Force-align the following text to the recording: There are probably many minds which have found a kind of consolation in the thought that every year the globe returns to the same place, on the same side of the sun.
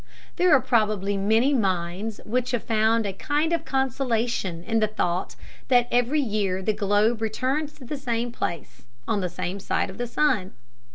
There 0.37 0.51
are 0.55 0.59
probably 0.61 1.15
many 1.15 1.53
minds 1.53 2.19
which 2.25 2.49
have 2.53 2.63
found 2.63 3.05
a 3.05 3.13
kind 3.13 3.53
of 3.53 3.65
consolation 3.65 4.63
in 4.63 4.79
the 4.79 4.87
thought 4.87 5.35
that 5.67 5.87
every 5.91 6.19
year 6.21 6.63
the 6.63 6.73
globe 6.73 7.21
returns 7.21 7.73
to 7.73 7.85
the 7.85 7.97
same 7.97 8.31
place, 8.31 8.87
on 9.07 9.21
the 9.21 9.29
same 9.29 9.59
side 9.59 9.91
of 9.91 9.99
the 9.99 10.07
sun. 10.07 10.53